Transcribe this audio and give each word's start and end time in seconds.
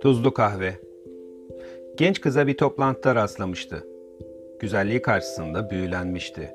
Tuzlu 0.00 0.34
kahve. 0.34 0.74
Genç 1.96 2.20
kıza 2.20 2.46
bir 2.46 2.56
toplantıda 2.56 3.14
rastlamıştı. 3.14 3.84
Güzelliği 4.60 5.02
karşısında 5.02 5.70
büyülenmişti. 5.70 6.50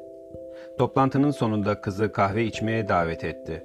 Toplantının 0.78 1.32
sonunda 1.32 1.82
kızı 1.82 2.12
kahve 2.12 2.46
içmeye 2.46 2.88
davet 2.88 3.24
etti. 3.24 3.64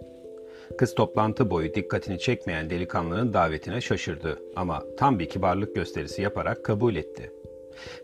Kız 0.79 0.95
toplantı 0.95 1.51
boyu 1.51 1.75
dikkatini 1.75 2.19
çekmeyen 2.19 2.71
delikanlının 2.71 3.33
davetine 3.33 3.81
şaşırdı 3.81 4.39
ama 4.57 4.83
tam 4.97 5.19
bir 5.19 5.29
kibarlık 5.29 5.75
gösterisi 5.75 6.23
yaparak 6.23 6.65
kabul 6.65 6.97
etti. 6.97 7.33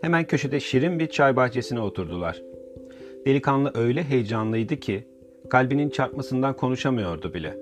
Hemen 0.01 0.27
köşede 0.27 0.59
şirin 0.59 0.99
bir 0.99 1.07
çay 1.07 1.35
bahçesine 1.35 1.79
oturdular. 1.79 2.41
Delikanlı 3.25 3.71
öyle 3.75 4.03
heyecanlıydı 4.03 4.75
ki 4.75 5.12
kalbinin 5.49 5.89
çarpmasından 5.89 6.55
konuşamıyordu 6.55 7.33
bile. 7.33 7.57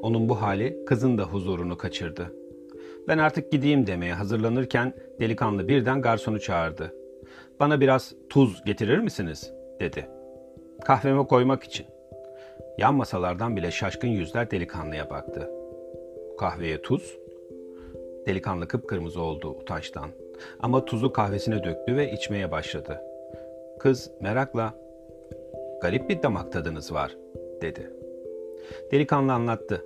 Onun 0.00 0.28
bu 0.28 0.42
hali 0.42 0.84
kızın 0.86 1.18
da 1.18 1.22
huzurunu 1.22 1.76
kaçırdı. 1.76 2.32
Ben 3.08 3.18
artık 3.18 3.52
gideyim 3.52 3.86
demeye 3.86 4.14
hazırlanırken 4.14 4.94
delikanlı 5.20 5.68
birden 5.68 6.02
garsonu 6.02 6.40
çağırdı. 6.40 6.94
Bana 7.60 7.80
biraz 7.80 8.14
tuz 8.28 8.64
getirir 8.64 8.98
misiniz? 8.98 9.52
dedi. 9.80 10.08
Kahveme 10.84 11.26
koymak 11.26 11.62
için. 11.62 11.86
Yan 12.78 12.94
masalardan 12.94 13.56
bile 13.56 13.70
şaşkın 13.70 14.08
yüzler 14.08 14.50
delikanlıya 14.50 15.10
baktı. 15.10 15.50
Kahveye 16.38 16.82
tuz? 16.82 17.18
Delikanlı 18.26 18.68
kıpkırmızı 18.68 19.20
oldu 19.20 19.50
utançtan. 19.50 20.10
Ama 20.60 20.84
tuzu 20.84 21.12
kahvesine 21.12 21.64
döktü 21.64 21.96
ve 21.96 22.12
içmeye 22.12 22.50
başladı. 22.50 23.00
Kız 23.78 24.10
merakla, 24.20 24.74
garip 25.82 26.08
bir 26.08 26.22
damak 26.22 26.52
tadınız 26.52 26.92
var, 26.92 27.16
dedi. 27.62 27.90
Delikanlı 28.92 29.32
anlattı. 29.32 29.84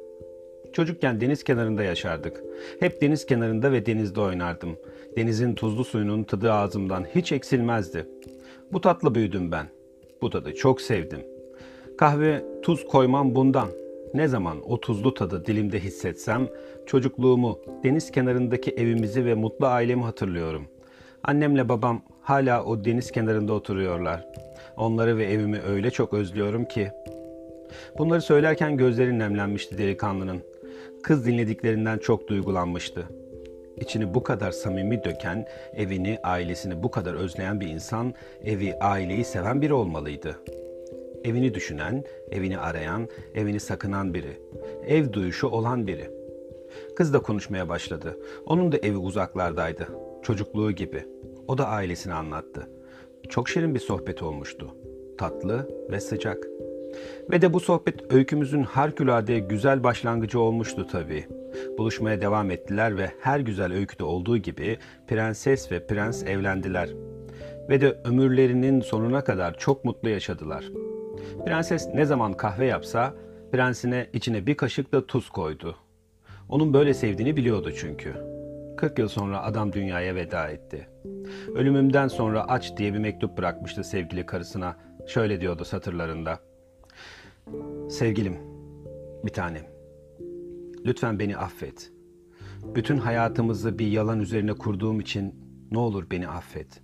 Çocukken 0.72 1.20
deniz 1.20 1.44
kenarında 1.44 1.82
yaşardık. 1.82 2.42
Hep 2.80 3.02
deniz 3.02 3.26
kenarında 3.26 3.72
ve 3.72 3.86
denizde 3.86 4.20
oynardım. 4.20 4.76
Denizin 5.16 5.54
tuzlu 5.54 5.84
suyunun 5.84 6.24
tadı 6.24 6.52
ağzımdan 6.52 7.04
hiç 7.14 7.32
eksilmezdi. 7.32 8.06
Bu 8.72 8.80
tatlı 8.80 9.14
büyüdüm 9.14 9.52
ben. 9.52 9.66
Bu 10.22 10.30
tadı 10.30 10.54
çok 10.54 10.80
sevdim. 10.80 11.20
Kahve 11.98 12.44
tuz 12.62 12.86
koymam 12.86 13.34
bundan. 13.34 13.68
Ne 14.14 14.28
zaman 14.28 14.70
o 14.70 14.80
tuzlu 14.80 15.14
tadı 15.14 15.46
dilimde 15.46 15.80
hissetsem 15.80 16.48
çocukluğumu, 16.86 17.60
deniz 17.84 18.10
kenarındaki 18.10 18.70
evimizi 18.70 19.24
ve 19.24 19.34
mutlu 19.34 19.66
ailemi 19.66 20.02
hatırlıyorum. 20.02 20.66
Annemle 21.22 21.68
babam 21.68 22.02
hala 22.22 22.64
o 22.64 22.84
deniz 22.84 23.10
kenarında 23.12 23.52
oturuyorlar. 23.52 24.26
Onları 24.76 25.18
ve 25.18 25.24
evimi 25.24 25.60
öyle 25.60 25.90
çok 25.90 26.14
özlüyorum 26.14 26.64
ki. 26.64 26.90
Bunları 27.98 28.22
söylerken 28.22 28.76
gözleri 28.76 29.18
nemlenmişti 29.18 29.78
delikanlının. 29.78 30.42
Kız 31.02 31.26
dinlediklerinden 31.26 31.98
çok 31.98 32.28
duygulanmıştı. 32.28 33.04
İçini 33.76 34.14
bu 34.14 34.22
kadar 34.22 34.50
samimi 34.50 35.04
döken, 35.04 35.46
evini, 35.74 36.18
ailesini 36.22 36.82
bu 36.82 36.90
kadar 36.90 37.14
özleyen 37.14 37.60
bir 37.60 37.66
insan, 37.66 38.14
evi, 38.44 38.74
aileyi 38.80 39.24
seven 39.24 39.62
biri 39.62 39.72
olmalıydı. 39.72 40.36
Evini 41.24 41.54
düşünen, 41.54 42.04
evini 42.30 42.58
arayan, 42.58 43.08
evini 43.34 43.60
sakınan 43.60 44.14
biri. 44.14 44.40
Ev 44.86 45.12
duyuşu 45.12 45.48
olan 45.48 45.86
biri. 45.86 46.10
Kız 46.96 47.14
da 47.14 47.18
konuşmaya 47.18 47.68
başladı. 47.68 48.18
Onun 48.46 48.72
da 48.72 48.76
evi 48.76 48.96
uzaklardaydı. 48.96 49.88
Çocukluğu 50.22 50.72
gibi. 50.72 51.04
O 51.48 51.58
da 51.58 51.66
ailesini 51.68 52.14
anlattı. 52.14 52.68
Çok 53.28 53.48
şirin 53.48 53.74
bir 53.74 53.80
sohbet 53.80 54.22
olmuştu. 54.22 54.74
Tatlı 55.18 55.68
ve 55.90 56.00
sıcak. 56.00 56.46
Ve 57.30 57.42
de 57.42 57.52
bu 57.52 57.60
sohbet 57.60 58.12
öykümüzün 58.12 58.62
harikulade 58.62 59.38
güzel 59.38 59.84
başlangıcı 59.84 60.40
olmuştu 60.40 60.86
tabii. 60.92 61.26
Buluşmaya 61.78 62.20
devam 62.20 62.50
ettiler 62.50 62.98
ve 62.98 63.10
her 63.20 63.40
güzel 63.40 63.72
öyküde 63.72 64.04
olduğu 64.04 64.36
gibi 64.36 64.78
prenses 65.08 65.72
ve 65.72 65.86
prens 65.86 66.22
evlendiler. 66.22 66.88
Ve 67.68 67.80
de 67.80 68.00
ömürlerinin 68.04 68.80
sonuna 68.80 69.24
kadar 69.24 69.58
çok 69.58 69.84
mutlu 69.84 70.08
yaşadılar. 70.08 70.64
Prenses 71.44 71.88
ne 71.94 72.04
zaman 72.04 72.32
kahve 72.32 72.66
yapsa 72.66 73.14
prensine 73.52 74.06
içine 74.12 74.46
bir 74.46 74.56
kaşık 74.56 74.92
da 74.92 75.06
tuz 75.06 75.30
koydu. 75.30 75.76
Onun 76.48 76.74
böyle 76.74 76.94
sevdiğini 76.94 77.36
biliyordu 77.36 77.72
çünkü. 77.76 78.35
40 78.76 78.98
yıl 78.98 79.08
sonra 79.08 79.42
adam 79.42 79.72
dünyaya 79.72 80.14
veda 80.14 80.48
etti. 80.48 80.88
Ölümümden 81.54 82.08
sonra 82.08 82.48
aç 82.48 82.76
diye 82.76 82.94
bir 82.94 82.98
mektup 82.98 83.38
bırakmıştı 83.38 83.84
sevgili 83.84 84.26
karısına. 84.26 84.76
Şöyle 85.06 85.40
diyordu 85.40 85.64
satırlarında. 85.64 86.38
Sevgilim, 87.90 88.38
bir 89.24 89.30
tanem. 89.30 89.66
Lütfen 90.84 91.18
beni 91.18 91.36
affet. 91.36 91.92
Bütün 92.74 92.96
hayatımızı 92.96 93.78
bir 93.78 93.86
yalan 93.86 94.20
üzerine 94.20 94.52
kurduğum 94.52 95.00
için 95.00 95.34
ne 95.70 95.78
olur 95.78 96.10
beni 96.10 96.28
affet. 96.28 96.80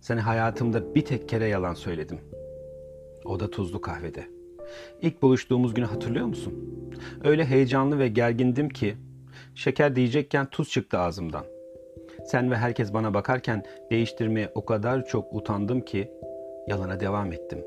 Seni 0.00 0.20
hayatımda 0.20 0.94
bir 0.94 1.04
tek 1.04 1.28
kere 1.28 1.46
yalan 1.46 1.74
söyledim. 1.74 2.18
O 3.24 3.40
da 3.40 3.50
tuzlu 3.50 3.80
kahvede. 3.80 4.26
İlk 5.02 5.22
buluştuğumuz 5.22 5.74
günü 5.74 5.84
hatırlıyor 5.84 6.26
musun? 6.26 6.54
Öyle 7.24 7.44
heyecanlı 7.44 7.98
ve 7.98 8.08
gergindim 8.08 8.68
ki 8.68 8.96
şeker 9.56 9.96
diyecekken 9.96 10.46
tuz 10.46 10.70
çıktı 10.70 10.98
ağzımdan. 10.98 11.44
Sen 12.24 12.50
ve 12.50 12.56
herkes 12.56 12.92
bana 12.92 13.14
bakarken 13.14 13.64
değiştirmeye 13.90 14.50
o 14.54 14.64
kadar 14.64 15.06
çok 15.06 15.32
utandım 15.32 15.80
ki 15.80 16.10
yalana 16.66 17.00
devam 17.00 17.32
ettim. 17.32 17.64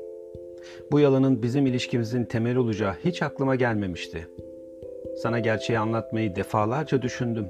Bu 0.92 1.00
yalanın 1.00 1.42
bizim 1.42 1.66
ilişkimizin 1.66 2.24
temeli 2.24 2.58
olacağı 2.58 2.94
hiç 3.04 3.22
aklıma 3.22 3.54
gelmemişti. 3.54 4.28
Sana 5.16 5.38
gerçeği 5.38 5.78
anlatmayı 5.78 6.36
defalarca 6.36 7.02
düşündüm. 7.02 7.46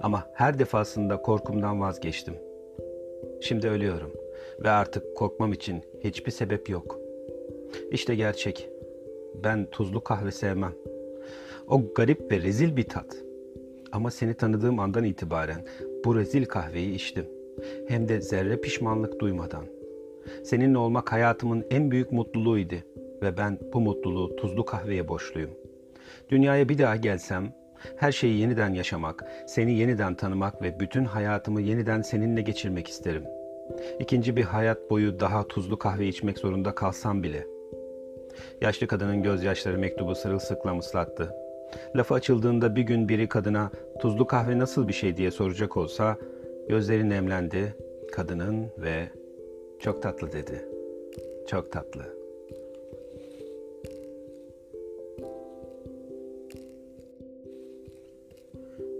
Ama 0.00 0.26
her 0.34 0.58
defasında 0.58 1.22
korkumdan 1.22 1.80
vazgeçtim. 1.80 2.34
Şimdi 3.40 3.68
ölüyorum 3.68 4.12
ve 4.64 4.70
artık 4.70 5.16
korkmam 5.16 5.52
için 5.52 5.82
hiçbir 6.04 6.32
sebep 6.32 6.68
yok. 6.68 6.98
İşte 7.90 8.14
gerçek. 8.14 8.68
Ben 9.44 9.66
tuzlu 9.70 10.04
kahve 10.04 10.30
sevmem. 10.30 10.72
O 11.68 11.82
garip 11.94 12.32
ve 12.32 12.42
rezil 12.42 12.76
bir 12.76 12.88
tat. 12.88 13.29
Ama 13.92 14.10
seni 14.10 14.34
tanıdığım 14.34 14.78
andan 14.78 15.04
itibaren 15.04 15.66
bu 16.04 16.16
rezil 16.16 16.46
kahveyi 16.46 16.94
içtim. 16.94 17.26
Hem 17.88 18.08
de 18.08 18.20
zerre 18.20 18.60
pişmanlık 18.60 19.20
duymadan. 19.20 19.64
Seninle 20.44 20.78
olmak 20.78 21.12
hayatımın 21.12 21.66
en 21.70 21.90
büyük 21.90 22.12
mutluluğuydu 22.12 22.74
ve 23.22 23.36
ben 23.36 23.58
bu 23.72 23.80
mutluluğu 23.80 24.36
tuzlu 24.36 24.64
kahveye 24.64 25.08
borçluyum. 25.08 25.50
Dünyaya 26.30 26.68
bir 26.68 26.78
daha 26.78 26.96
gelsem 26.96 27.52
her 27.96 28.12
şeyi 28.12 28.40
yeniden 28.40 28.74
yaşamak, 28.74 29.24
seni 29.46 29.74
yeniden 29.74 30.14
tanımak 30.14 30.62
ve 30.62 30.80
bütün 30.80 31.04
hayatımı 31.04 31.60
yeniden 31.60 32.02
seninle 32.02 32.42
geçirmek 32.42 32.88
isterim. 32.88 33.24
İkinci 34.00 34.36
bir 34.36 34.42
hayat 34.42 34.90
boyu 34.90 35.20
daha 35.20 35.48
tuzlu 35.48 35.78
kahve 35.78 36.06
içmek 36.06 36.38
zorunda 36.38 36.74
kalsam 36.74 37.22
bile. 37.22 37.46
Yaşlı 38.60 38.86
kadının 38.86 39.22
gözyaşları 39.22 39.78
mektubu 39.78 40.14
sırılsıklam 40.14 40.78
ıslattı. 40.78 41.34
Lafı 41.96 42.14
açıldığında 42.14 42.76
bir 42.76 42.82
gün 42.82 43.08
biri 43.08 43.28
kadına 43.28 43.70
tuzlu 44.00 44.26
kahve 44.26 44.58
nasıl 44.58 44.88
bir 44.88 44.92
şey 44.92 45.16
diye 45.16 45.30
soracak 45.30 45.76
olsa 45.76 46.16
gözleri 46.68 47.08
nemlendi 47.08 47.74
kadının 48.12 48.66
ve 48.78 49.08
çok 49.78 50.02
tatlı 50.02 50.32
dedi. 50.32 50.64
Çok 51.46 51.72
tatlı. 51.72 52.20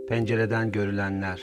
Pencereden 0.09 0.73
görülenler. 0.73 1.43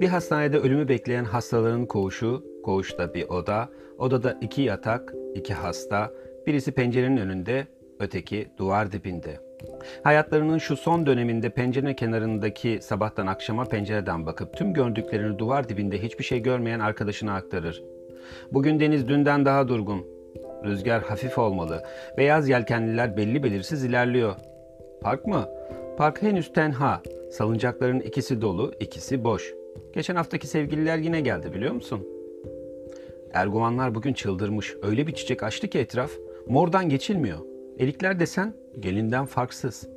Bir 0.00 0.08
hastanede 0.08 0.58
ölümü 0.58 0.88
bekleyen 0.88 1.24
hastaların 1.24 1.86
koğuşu, 1.86 2.44
koğuşta 2.64 3.14
bir 3.14 3.28
oda, 3.28 3.68
odada 3.98 4.38
iki 4.40 4.62
yatak, 4.62 5.14
iki 5.34 5.54
hasta, 5.54 6.12
birisi 6.46 6.72
pencerenin 6.72 7.16
önünde, 7.16 7.66
öteki 8.00 8.48
duvar 8.58 8.92
dibinde. 8.92 9.49
Hayatlarının 10.02 10.58
şu 10.58 10.76
son 10.76 11.06
döneminde 11.06 11.50
pencere 11.50 11.96
kenarındaki 11.96 12.78
sabahtan 12.82 13.26
akşama 13.26 13.64
pencereden 13.64 14.26
bakıp 14.26 14.56
tüm 14.56 14.72
gördüklerini 14.72 15.38
duvar 15.38 15.68
dibinde 15.68 16.02
hiçbir 16.02 16.24
şey 16.24 16.40
görmeyen 16.42 16.80
arkadaşına 16.80 17.34
aktarır. 17.34 17.82
Bugün 18.52 18.80
deniz 18.80 19.08
dünden 19.08 19.44
daha 19.44 19.68
durgun. 19.68 20.06
Rüzgar 20.64 21.02
hafif 21.02 21.38
olmalı. 21.38 21.82
Beyaz 22.18 22.48
yelkenliler 22.48 23.16
belli 23.16 23.42
belirsiz 23.42 23.84
ilerliyor. 23.84 24.34
Park 25.00 25.26
mı? 25.26 25.48
Park 25.98 26.22
henüz 26.22 26.52
tenha. 26.52 27.02
Salıncakların 27.30 28.00
ikisi 28.00 28.40
dolu, 28.40 28.72
ikisi 28.80 29.24
boş. 29.24 29.54
Geçen 29.92 30.16
haftaki 30.16 30.46
sevgililer 30.46 30.98
yine 30.98 31.20
geldi 31.20 31.54
biliyor 31.54 31.72
musun? 31.72 32.06
Erguvanlar 33.32 33.94
bugün 33.94 34.12
çıldırmış. 34.12 34.74
Öyle 34.82 35.06
bir 35.06 35.12
çiçek 35.12 35.42
açtı 35.42 35.68
ki 35.68 35.78
etraf. 35.78 36.10
Mordan 36.46 36.88
geçilmiyor. 36.88 37.38
Elikler 37.78 38.20
desen 38.20 38.54
gelinden 38.80 39.24
farksız. 39.24 39.88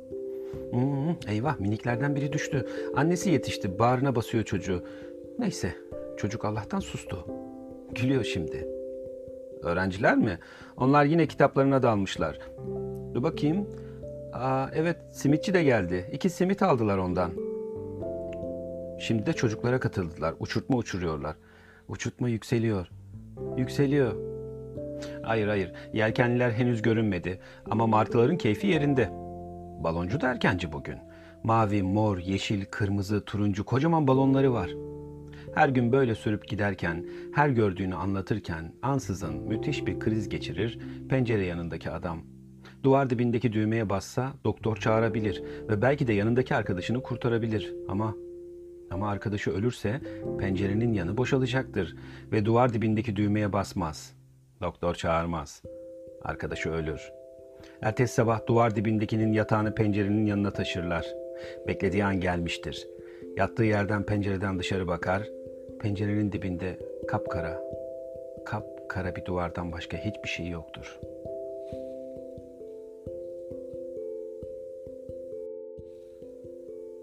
Hmm, 0.70 1.16
eyvah 1.28 1.60
miniklerden 1.60 2.16
biri 2.16 2.32
düştü. 2.32 2.66
Annesi 2.96 3.30
yetişti. 3.30 3.78
Bağrına 3.78 4.16
basıyor 4.16 4.44
çocuğu. 4.44 4.84
Neyse 5.38 5.74
çocuk 6.16 6.44
Allah'tan 6.44 6.80
sustu. 6.80 7.26
Gülüyor 7.94 8.24
şimdi. 8.24 8.68
Öğrenciler 9.62 10.16
mi? 10.16 10.38
Onlar 10.76 11.04
yine 11.04 11.26
kitaplarına 11.26 11.82
dalmışlar. 11.82 12.38
Dur 13.14 13.22
bakayım. 13.22 13.68
Aa, 14.32 14.66
evet 14.74 14.96
simitçi 15.12 15.54
de 15.54 15.64
geldi. 15.64 16.10
İki 16.12 16.30
simit 16.30 16.62
aldılar 16.62 16.98
ondan. 16.98 17.30
Şimdi 19.00 19.26
de 19.26 19.32
çocuklara 19.32 19.80
katıldılar. 19.80 20.34
Uçurtma 20.40 20.76
uçuruyorlar. 20.76 21.36
Uçurtma 21.88 22.28
yükseliyor. 22.28 22.88
Yükseliyor. 23.56 24.33
Hayır 25.24 25.48
hayır. 25.48 25.72
Yelkenliler 25.92 26.50
henüz 26.50 26.82
görünmedi. 26.82 27.38
Ama 27.70 27.86
martıların 27.86 28.36
keyfi 28.36 28.66
yerinde. 28.66 29.10
Baloncu 29.84 30.20
da 30.20 30.30
erkenci 30.30 30.72
bugün. 30.72 30.98
Mavi, 31.42 31.82
mor, 31.82 32.18
yeşil, 32.18 32.64
kırmızı, 32.64 33.24
turuncu 33.24 33.64
kocaman 33.64 34.06
balonları 34.06 34.52
var. 34.52 34.70
Her 35.54 35.68
gün 35.68 35.92
böyle 35.92 36.14
sürüp 36.14 36.48
giderken, 36.48 37.06
her 37.34 37.48
gördüğünü 37.48 37.94
anlatırken 37.94 38.72
ansızın 38.82 39.34
müthiş 39.34 39.86
bir 39.86 39.98
kriz 39.98 40.28
geçirir 40.28 40.78
pencere 41.08 41.44
yanındaki 41.44 41.90
adam. 41.90 42.18
Duvar 42.82 43.10
dibindeki 43.10 43.52
düğmeye 43.52 43.88
bassa 43.88 44.32
doktor 44.44 44.76
çağırabilir 44.76 45.42
ve 45.68 45.82
belki 45.82 46.06
de 46.06 46.12
yanındaki 46.12 46.54
arkadaşını 46.54 47.02
kurtarabilir 47.02 47.74
ama 47.88 48.14
ama 48.90 49.10
arkadaşı 49.10 49.50
ölürse 49.50 50.00
pencerenin 50.38 50.92
yanı 50.92 51.16
boşalacaktır 51.16 51.96
ve 52.32 52.44
duvar 52.44 52.72
dibindeki 52.72 53.16
düğmeye 53.16 53.52
basmaz. 53.52 54.14
Doktor 54.64 54.94
çağırmaz. 54.94 55.62
Arkadaşı 56.22 56.70
ölür. 56.70 57.12
Ertesi 57.82 58.14
sabah 58.14 58.46
duvar 58.46 58.76
dibindekinin 58.76 59.32
yatağını 59.32 59.74
pencerenin 59.74 60.26
yanına 60.26 60.50
taşırlar. 60.50 61.06
Beklediği 61.68 62.04
an 62.04 62.20
gelmiştir. 62.20 62.88
Yattığı 63.36 63.64
yerden 63.64 64.02
pencereden 64.02 64.58
dışarı 64.58 64.86
bakar. 64.86 65.28
Pencerenin 65.80 66.32
dibinde 66.32 66.78
kapkara, 67.08 67.60
kapkara 68.46 69.16
bir 69.16 69.24
duvardan 69.24 69.72
başka 69.72 69.96
hiçbir 69.96 70.28
şey 70.28 70.48
yoktur. 70.48 71.00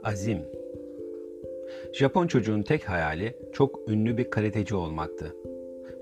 Azim 0.03 0.45
Japon 1.93 2.27
çocuğun 2.27 2.61
tek 2.61 2.89
hayali 2.89 3.37
çok 3.53 3.89
ünlü 3.89 4.17
bir 4.17 4.29
karateci 4.29 4.75
olmaktı. 4.75 5.35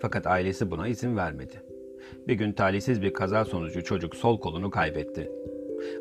Fakat 0.01 0.27
ailesi 0.27 0.71
buna 0.71 0.87
izin 0.87 1.17
vermedi. 1.17 1.61
Bir 2.27 2.33
gün 2.33 2.51
talihsiz 2.51 3.01
bir 3.01 3.13
kaza 3.13 3.45
sonucu 3.45 3.83
çocuk 3.83 4.15
sol 4.15 4.39
kolunu 4.39 4.71
kaybetti. 4.71 5.31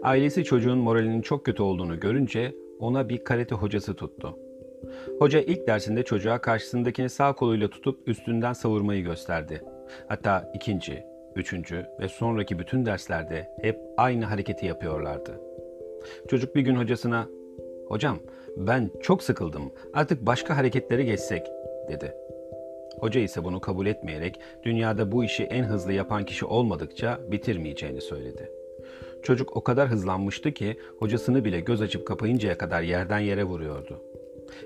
Ailesi 0.02 0.44
çocuğun 0.44 0.78
moralinin 0.78 1.22
çok 1.22 1.44
kötü 1.44 1.62
olduğunu 1.62 2.00
görünce 2.00 2.54
ona 2.78 3.08
bir 3.08 3.24
karate 3.24 3.54
hocası 3.54 3.94
tuttu. 3.94 4.38
Hoca 5.18 5.40
ilk 5.40 5.66
dersinde 5.66 6.02
çocuğa 6.02 6.40
karşısındakini 6.40 7.08
sağ 7.08 7.32
koluyla 7.32 7.68
tutup 7.68 8.08
üstünden 8.08 8.52
savurmayı 8.52 9.04
gösterdi. 9.04 9.62
Hatta 10.08 10.52
ikinci, 10.54 11.04
üçüncü 11.36 11.86
ve 12.00 12.08
sonraki 12.08 12.58
bütün 12.58 12.86
derslerde 12.86 13.48
hep 13.62 13.80
aynı 13.96 14.24
hareketi 14.24 14.66
yapıyorlardı. 14.66 15.40
Çocuk 16.28 16.54
bir 16.54 16.60
gün 16.60 16.76
hocasına, 16.76 17.28
"Hocam, 17.88 18.18
ben 18.56 18.90
çok 19.02 19.22
sıkıldım. 19.22 19.72
Artık 19.94 20.26
başka 20.26 20.56
hareketlere 20.56 21.04
geçsek." 21.04 21.46
dedi. 21.88 22.14
Hoca 23.00 23.20
ise 23.20 23.44
bunu 23.44 23.60
kabul 23.60 23.86
etmeyerek 23.86 24.40
dünyada 24.62 25.12
bu 25.12 25.24
işi 25.24 25.42
en 25.42 25.64
hızlı 25.64 25.92
yapan 25.92 26.24
kişi 26.24 26.44
olmadıkça 26.44 27.20
bitirmeyeceğini 27.30 28.00
söyledi. 28.00 28.50
Çocuk 29.22 29.56
o 29.56 29.64
kadar 29.64 29.88
hızlanmıştı 29.88 30.52
ki 30.52 30.76
hocasını 30.98 31.44
bile 31.44 31.60
göz 31.60 31.82
açıp 31.82 32.06
kapayıncaya 32.06 32.58
kadar 32.58 32.82
yerden 32.82 33.18
yere 33.18 33.44
vuruyordu. 33.44 34.02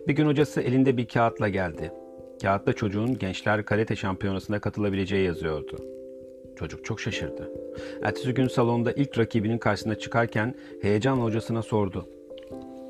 Bir 0.09 0.13
gün 0.13 0.27
hocası 0.27 0.61
elinde 0.61 0.97
bir 0.97 1.07
kağıtla 1.07 1.49
geldi. 1.49 1.93
Kağıtta 2.43 2.73
çocuğun 2.73 3.19
gençler 3.19 3.65
karate 3.65 3.97
şampiyonasına 3.97 4.61
katılabileceği 4.61 5.27
yazıyordu. 5.27 5.79
Çocuk 6.57 6.85
çok 6.85 7.01
şaşırdı. 7.01 7.51
Ertesi 8.03 8.35
gün 8.35 8.49
salonda 8.49 8.93
ilk 8.93 9.19
rakibinin 9.19 9.59
karşısına 9.59 9.95
çıkarken 9.95 10.55
heyecanla 10.83 11.25
hocasına 11.25 11.63
sordu. 11.63 12.09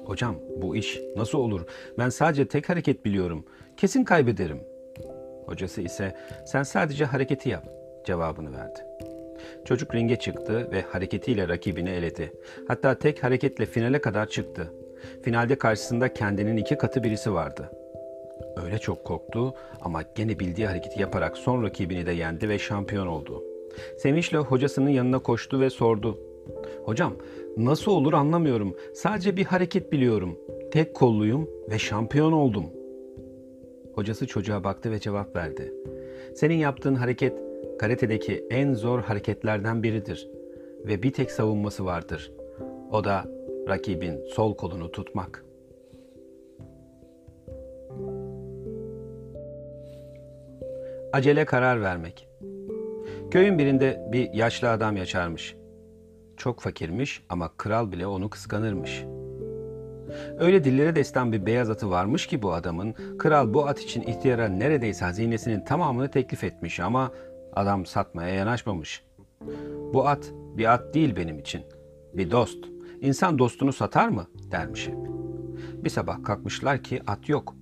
Hocam 0.04 0.36
bu 0.56 0.76
iş 0.76 1.00
nasıl 1.16 1.38
olur? 1.38 1.60
Ben 1.98 2.08
sadece 2.08 2.48
tek 2.48 2.68
hareket 2.68 3.04
biliyorum. 3.04 3.44
Kesin 3.76 4.04
kaybederim. 4.04 4.71
Hocası 5.46 5.80
ise 5.80 6.14
sen 6.44 6.62
sadece 6.62 7.04
hareketi 7.04 7.48
yap 7.48 7.64
cevabını 8.04 8.52
verdi. 8.52 8.78
Çocuk 9.64 9.94
ringe 9.94 10.16
çıktı 10.16 10.68
ve 10.72 10.82
hareketiyle 10.82 11.48
rakibini 11.48 11.90
eledi. 11.90 12.32
Hatta 12.68 12.98
tek 12.98 13.24
hareketle 13.24 13.66
finale 13.66 14.00
kadar 14.00 14.28
çıktı. 14.28 14.72
Finalde 15.22 15.58
karşısında 15.58 16.14
kendinin 16.14 16.56
iki 16.56 16.78
katı 16.78 17.02
birisi 17.02 17.34
vardı. 17.34 17.70
Öyle 18.64 18.78
çok 18.78 19.04
korktu 19.04 19.54
ama 19.80 20.02
gene 20.14 20.38
bildiği 20.38 20.66
hareketi 20.66 21.00
yaparak 21.00 21.36
son 21.36 21.62
rakibini 21.62 22.06
de 22.06 22.12
yendi 22.12 22.48
ve 22.48 22.58
şampiyon 22.58 23.06
oldu. 23.06 23.44
Sevinçle 23.98 24.38
hocasının 24.38 24.90
yanına 24.90 25.18
koştu 25.18 25.60
ve 25.60 25.70
sordu. 25.70 26.18
Hocam 26.84 27.16
nasıl 27.56 27.92
olur 27.92 28.12
anlamıyorum. 28.12 28.76
Sadece 28.94 29.36
bir 29.36 29.44
hareket 29.44 29.92
biliyorum. 29.92 30.38
Tek 30.72 30.94
kolluyum 30.94 31.48
ve 31.70 31.78
şampiyon 31.78 32.32
oldum. 32.32 32.64
Hocası 33.94 34.26
çocuğa 34.26 34.64
baktı 34.64 34.90
ve 34.90 35.00
cevap 35.00 35.36
verdi. 35.36 35.72
Senin 36.34 36.54
yaptığın 36.54 36.94
hareket 36.94 37.38
karate'deki 37.78 38.46
en 38.50 38.74
zor 38.74 39.02
hareketlerden 39.02 39.82
biridir 39.82 40.28
ve 40.86 41.02
bir 41.02 41.12
tek 41.12 41.30
savunması 41.30 41.84
vardır. 41.84 42.32
O 42.90 43.04
da 43.04 43.24
rakibin 43.68 44.24
sol 44.34 44.56
kolunu 44.56 44.90
tutmak. 44.90 45.44
Acele 51.12 51.44
karar 51.44 51.82
vermek. 51.82 52.28
Köyün 53.30 53.58
birinde 53.58 54.08
bir 54.12 54.32
yaşlı 54.32 54.70
adam 54.70 54.96
yaşarmış. 54.96 55.56
Çok 56.36 56.60
fakirmiş 56.60 57.22
ama 57.28 57.50
kral 57.56 57.92
bile 57.92 58.06
onu 58.06 58.30
kıskanırmış. 58.30 59.04
Öyle 60.38 60.64
dillere 60.64 60.96
destan 60.96 61.32
bir 61.32 61.46
beyaz 61.46 61.70
atı 61.70 61.90
varmış 61.90 62.26
ki 62.26 62.42
bu 62.42 62.52
adamın, 62.52 62.94
kral 63.18 63.54
bu 63.54 63.66
at 63.66 63.80
için 63.80 64.02
ihtiyara 64.02 64.48
neredeyse 64.48 65.04
hazinesinin 65.04 65.64
tamamını 65.64 66.10
teklif 66.10 66.44
etmiş 66.44 66.80
ama 66.80 67.12
adam 67.52 67.86
satmaya 67.86 68.34
yanaşmamış. 68.34 69.04
Bu 69.94 70.08
at 70.08 70.32
bir 70.56 70.72
at 70.72 70.94
değil 70.94 71.16
benim 71.16 71.38
için, 71.38 71.62
bir 72.14 72.30
dost. 72.30 72.64
İnsan 73.00 73.38
dostunu 73.38 73.72
satar 73.72 74.08
mı 74.08 74.26
dermiş 74.50 74.88
hep. 74.88 74.96
Bir 75.84 75.90
sabah 75.90 76.24
kalkmışlar 76.24 76.82
ki 76.82 77.02
at 77.06 77.28
yok. 77.28 77.54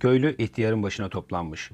Köylü 0.00 0.36
ihtiyarın 0.36 0.82
başına 0.82 1.08
toplanmış. 1.08 1.70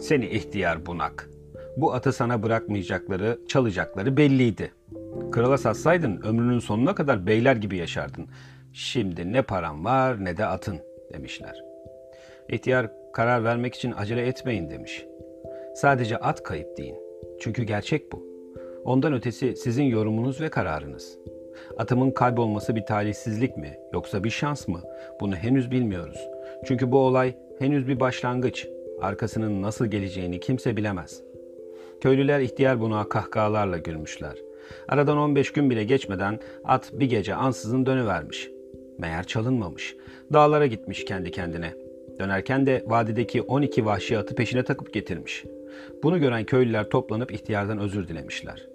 Seni 0.00 0.26
ihtiyar 0.26 0.86
bunak. 0.86 1.30
Bu 1.76 1.94
atı 1.94 2.12
sana 2.12 2.42
bırakmayacakları, 2.42 3.38
çalacakları 3.48 4.16
belliydi. 4.16 4.72
Krala 5.30 5.58
satsaydın 5.58 6.20
ömrünün 6.22 6.58
sonuna 6.58 6.94
kadar 6.94 7.26
beyler 7.26 7.56
gibi 7.56 7.76
yaşardın. 7.76 8.28
Şimdi 8.72 9.32
ne 9.32 9.42
param 9.42 9.84
var 9.84 10.24
ne 10.24 10.36
de 10.36 10.46
atın 10.46 10.78
demişler. 11.12 11.64
İhtiyar 12.48 12.90
karar 13.12 13.44
vermek 13.44 13.74
için 13.74 13.94
acele 13.96 14.26
etmeyin 14.26 14.70
demiş. 14.70 15.06
Sadece 15.74 16.16
at 16.16 16.42
kayıp 16.42 16.76
deyin. 16.76 16.96
Çünkü 17.40 17.62
gerçek 17.62 18.12
bu. 18.12 18.26
Ondan 18.84 19.12
ötesi 19.12 19.56
sizin 19.56 19.84
yorumunuz 19.84 20.40
ve 20.40 20.48
kararınız. 20.48 21.18
Atımın 21.78 22.10
kaybolması 22.10 22.76
bir 22.76 22.86
talihsizlik 22.86 23.56
mi 23.56 23.78
yoksa 23.92 24.24
bir 24.24 24.30
şans 24.30 24.68
mı? 24.68 24.82
Bunu 25.20 25.36
henüz 25.36 25.70
bilmiyoruz. 25.70 26.28
Çünkü 26.64 26.92
bu 26.92 26.98
olay 26.98 27.34
henüz 27.58 27.88
bir 27.88 28.00
başlangıç. 28.00 28.68
Arkasının 29.00 29.62
nasıl 29.62 29.86
geleceğini 29.86 30.40
kimse 30.40 30.76
bilemez. 30.76 31.22
Köylüler 32.00 32.40
ihtiyar 32.40 32.80
buna 32.80 33.08
kahkahalarla 33.08 33.78
gülmüşler. 33.78 34.34
Aradan 34.88 35.18
15 35.18 35.52
gün 35.52 35.70
bile 35.70 35.84
geçmeden 35.84 36.40
at 36.64 36.90
bir 36.92 37.06
gece 37.06 37.34
ansızın 37.34 37.86
dönüvermiş. 37.86 38.50
Meğer 39.00 39.26
çalınmamış. 39.26 39.96
Dağlara 40.32 40.66
gitmiş 40.66 41.04
kendi 41.04 41.30
kendine. 41.30 41.74
Dönerken 42.18 42.66
de 42.66 42.84
vadideki 42.86 43.42
12 43.42 43.84
vahşi 43.86 44.18
atı 44.18 44.34
peşine 44.34 44.62
takıp 44.62 44.94
getirmiş. 44.94 45.44
Bunu 46.02 46.20
gören 46.20 46.44
köylüler 46.44 46.88
toplanıp 46.88 47.32
ihtiyardan 47.32 47.78
özür 47.78 48.08
dilemişler. 48.08 48.66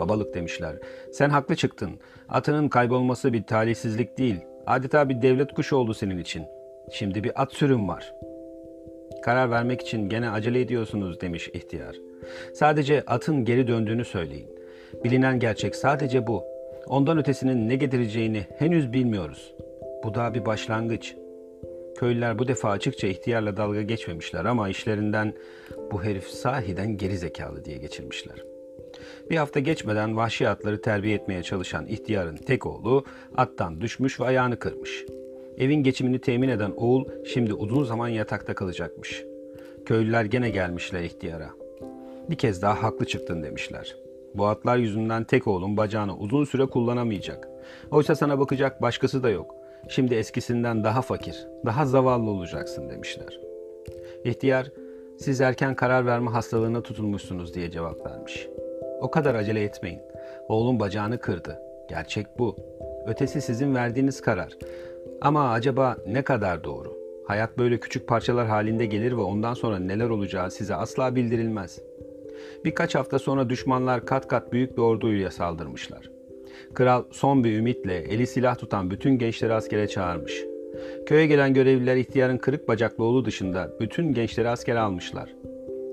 Babalık 0.00 0.34
demişler. 0.34 0.76
Sen 1.12 1.30
haklı 1.30 1.56
çıktın. 1.56 1.90
Atının 2.28 2.68
kaybolması 2.68 3.32
bir 3.32 3.42
talihsizlik 3.42 4.18
değil. 4.18 4.40
Adeta 4.66 5.08
bir 5.08 5.22
devlet 5.22 5.54
kuşu 5.54 5.76
oldu 5.76 5.94
senin 5.94 6.18
için. 6.18 6.44
Şimdi 6.92 7.24
bir 7.24 7.42
at 7.42 7.52
sürüm 7.52 7.88
var. 7.88 8.14
Karar 9.22 9.50
vermek 9.50 9.80
için 9.80 10.08
gene 10.08 10.30
acele 10.30 10.60
ediyorsunuz 10.60 11.20
demiş 11.20 11.50
ihtiyar. 11.54 11.96
Sadece 12.54 13.02
atın 13.06 13.44
geri 13.44 13.68
döndüğünü 13.68 14.04
söyleyin. 14.04 14.48
Bilinen 15.04 15.38
gerçek 15.38 15.76
sadece 15.76 16.26
bu. 16.26 16.44
Ondan 16.86 17.18
ötesinin 17.18 17.68
ne 17.68 17.76
getireceğini 17.76 18.46
henüz 18.58 18.92
bilmiyoruz. 18.92 19.54
Bu 20.04 20.14
da 20.14 20.34
bir 20.34 20.46
başlangıç. 20.46 21.16
Köylüler 21.96 22.38
bu 22.38 22.48
defa 22.48 22.70
açıkça 22.70 23.06
ihtiyarla 23.06 23.56
dalga 23.56 23.82
geçmemişler 23.82 24.44
ama 24.44 24.68
işlerinden 24.68 25.34
bu 25.92 26.04
herif 26.04 26.28
sahiden 26.28 26.96
geri 26.96 27.18
zekalı 27.18 27.64
diye 27.64 27.78
geçirmişler. 27.78 28.44
Bir 29.30 29.36
hafta 29.36 29.60
geçmeden 29.60 30.16
vahşi 30.16 30.48
atları 30.48 30.82
terbiye 30.82 31.14
etmeye 31.14 31.42
çalışan 31.42 31.86
ihtiyarın 31.86 32.36
tek 32.36 32.66
oğlu 32.66 33.04
attan 33.36 33.80
düşmüş 33.80 34.20
ve 34.20 34.24
ayağını 34.24 34.58
kırmış. 34.58 35.04
Evin 35.58 35.82
geçimini 35.82 36.18
temin 36.18 36.48
eden 36.48 36.72
oğul 36.76 37.04
şimdi 37.24 37.54
uzun 37.54 37.84
zaman 37.84 38.08
yatakta 38.08 38.54
kalacakmış. 38.54 39.24
Köylüler 39.86 40.24
gene 40.24 40.50
gelmişler 40.50 41.02
ihtiyara. 41.02 41.50
Bir 42.30 42.36
kez 42.36 42.62
daha 42.62 42.82
haklı 42.82 43.06
çıktın 43.06 43.42
demişler. 43.42 43.96
Bu 44.34 44.46
atlar 44.46 44.76
yüzünden 44.76 45.24
tek 45.24 45.46
oğlum 45.46 45.76
bacağını 45.76 46.16
uzun 46.16 46.44
süre 46.44 46.66
kullanamayacak. 46.66 47.48
Oysa 47.90 48.14
sana 48.14 48.38
bakacak 48.38 48.82
başkası 48.82 49.22
da 49.22 49.30
yok. 49.30 49.57
Şimdi 49.88 50.14
eskisinden 50.14 50.84
daha 50.84 51.02
fakir, 51.02 51.46
daha 51.66 51.86
zavallı 51.86 52.30
olacaksın 52.30 52.90
demişler. 52.90 53.40
İhtiyar, 54.24 54.72
siz 55.18 55.40
erken 55.40 55.74
karar 55.74 56.06
verme 56.06 56.30
hastalığına 56.30 56.82
tutulmuşsunuz 56.82 57.54
diye 57.54 57.70
cevap 57.70 58.06
vermiş. 58.06 58.48
O 59.00 59.10
kadar 59.10 59.34
acele 59.34 59.62
etmeyin. 59.62 60.00
Oğlum 60.48 60.80
bacağını 60.80 61.18
kırdı. 61.18 61.58
Gerçek 61.88 62.26
bu. 62.38 62.56
Ötesi 63.06 63.40
sizin 63.40 63.74
verdiğiniz 63.74 64.20
karar. 64.20 64.52
Ama 65.20 65.50
acaba 65.50 65.96
ne 66.06 66.22
kadar 66.22 66.64
doğru? 66.64 66.98
Hayat 67.26 67.58
böyle 67.58 67.80
küçük 67.80 68.08
parçalar 68.08 68.46
halinde 68.46 68.86
gelir 68.86 69.12
ve 69.12 69.20
ondan 69.20 69.54
sonra 69.54 69.78
neler 69.78 70.08
olacağı 70.08 70.50
size 70.50 70.74
asla 70.74 71.16
bildirilmez. 71.16 71.78
Birkaç 72.64 72.94
hafta 72.94 73.18
sonra 73.18 73.50
düşmanlar 73.50 74.06
kat 74.06 74.28
kat 74.28 74.52
büyük 74.52 74.76
bir 74.76 74.82
orduyla 74.82 75.30
saldırmışlar. 75.30 76.17
Kral 76.74 77.04
son 77.10 77.44
bir 77.44 77.58
ümitle 77.58 77.96
eli 77.96 78.26
silah 78.26 78.58
tutan 78.58 78.90
bütün 78.90 79.18
gençleri 79.18 79.52
askere 79.52 79.88
çağırmış. 79.88 80.44
Köye 81.06 81.26
gelen 81.26 81.54
görevliler 81.54 81.96
ihtiyarın 81.96 82.38
kırık 82.38 82.68
bacaklı 82.68 83.04
oğlu 83.04 83.24
dışında 83.24 83.70
bütün 83.80 84.12
gençleri 84.14 84.48
askere 84.48 84.78
almışlar. 84.78 85.34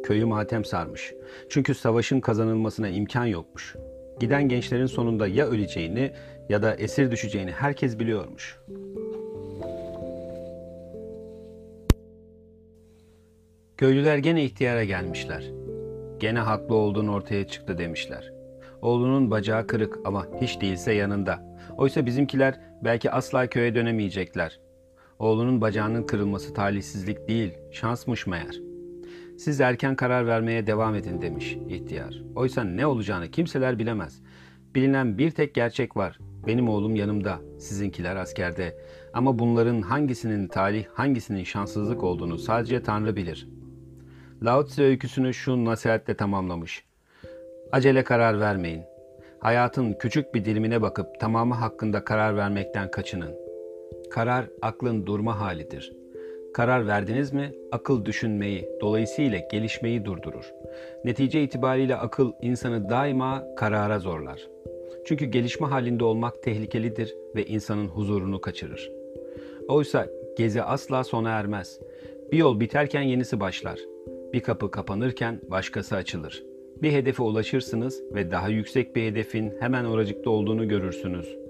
Köyü 0.04 0.26
matem 0.26 0.66
sarmış. 0.66 1.14
Çünkü 1.50 1.74
savaşın 1.74 2.20
kazanılmasına 2.20 2.90
imkan 2.90 3.26
yokmuş. 3.26 3.76
Giden 4.20 4.50
gençlerin 4.50 4.86
sonunda 4.86 5.28
ya 5.28 5.48
öleceğini 5.48 6.12
ya 6.50 6.62
da 6.62 6.76
esir 6.76 7.12
düşeceğini 7.12 7.52
herkes 7.52 8.00
biliyormuş. 8.00 8.60
Köylüler 13.78 14.18
gene 14.18 14.44
ihtiyara 14.44 14.84
gelmişler. 14.84 15.44
Gene 16.20 16.40
haklı 16.40 16.76
olduğun 16.76 17.08
ortaya 17.08 17.48
çıktı 17.48 17.78
demişler. 17.78 18.35
Oğlunun 18.86 19.32
bacağı 19.32 19.68
kırık 19.68 20.00
ama 20.06 20.28
hiç 20.42 20.62
değilse 20.62 20.94
yanında. 20.94 21.58
Oysa 21.78 22.06
bizimkiler 22.06 22.60
belki 22.84 23.12
asla 23.12 23.48
köye 23.48 23.76
dönemeyecekler. 23.76 24.60
Oğlunun 25.20 25.62
bacağının 25.62 26.04
kırılması 26.04 26.54
talihsizlik 26.54 27.28
değil, 27.28 27.54
şansmış 27.72 28.28
meğer. 28.28 28.60
Siz 29.38 29.62
erken 29.62 29.96
karar 29.96 30.28
vermeye 30.28 30.68
devam 30.68 30.96
edin 30.96 31.22
demiş 31.22 31.58
ihtiyar. 31.70 32.24
Oysa 32.36 32.64
ne 32.64 32.86
olacağını 32.86 33.32
kimseler 33.32 33.80
bilemez. 33.80 34.22
Bilinen 34.76 35.18
bir 35.18 35.32
tek 35.32 35.56
gerçek 35.56 35.98
var. 35.98 36.20
Benim 36.48 36.70
oğlum 36.70 36.96
yanımda, 36.96 37.40
sizinkiler 37.60 38.16
askerde. 38.16 38.78
Ama 39.14 39.40
bunların 39.40 39.82
hangisinin 39.82 40.48
talih, 40.48 40.86
hangisinin 40.94 41.44
şanssızlık 41.44 42.04
olduğunu 42.04 42.38
sadece 42.38 42.84
Tanrı 42.84 43.16
bilir. 43.16 43.48
Lao 44.44 44.66
Tse 44.66 44.84
öyküsünü 44.84 45.34
şu 45.34 45.66
nasihatle 45.66 46.18
tamamlamış. 46.18 46.86
Acele 47.76 48.04
karar 48.04 48.40
vermeyin. 48.40 48.82
Hayatın 49.40 49.94
küçük 49.94 50.34
bir 50.34 50.46
dilimine 50.46 50.82
bakıp 50.82 51.20
tamamı 51.20 51.54
hakkında 51.54 52.04
karar 52.04 52.38
vermekten 52.38 52.92
kaçının. 52.92 53.36
Karar 54.10 54.46
aklın 54.62 55.06
durma 55.06 55.40
halidir. 55.40 55.94
Karar 56.54 56.88
verdiniz 56.88 57.34
mi 57.34 57.52
akıl 57.72 58.06
düşünmeyi, 58.06 58.70
dolayısıyla 58.82 59.40
gelişmeyi 59.52 60.06
durdurur. 60.06 60.54
Netice 61.06 61.44
itibariyle 61.44 61.96
akıl 61.96 62.32
insanı 62.42 62.90
daima 62.90 63.44
karara 63.58 64.00
zorlar. 64.00 64.48
Çünkü 65.06 65.26
gelişme 65.26 65.68
halinde 65.68 66.04
olmak 66.04 66.44
tehlikelidir 66.44 67.16
ve 67.36 67.46
insanın 67.46 67.88
huzurunu 67.88 68.42
kaçırır. 68.42 68.92
Oysa 69.68 70.08
gezi 70.38 70.64
asla 70.64 71.04
sona 71.04 71.30
ermez. 71.30 71.80
Bir 72.32 72.38
yol 72.38 72.60
biterken 72.60 73.02
yenisi 73.02 73.40
başlar. 73.40 73.80
Bir 74.34 74.40
kapı 74.40 74.72
kapanırken 74.72 75.42
başkası 75.50 75.96
açılır. 75.96 76.55
Bir 76.82 76.92
hedefe 76.92 77.24
ulaşırsınız 77.24 78.02
ve 78.14 78.32
daha 78.32 78.50
yüksek 78.50 78.96
bir 78.96 79.04
hedefin 79.04 79.54
hemen 79.60 79.86
oracıkta 79.86 80.30
olduğunu 80.30 80.68
görürsünüz. 80.68 81.45